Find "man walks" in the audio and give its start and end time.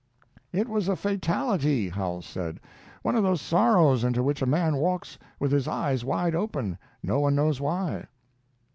4.47-5.19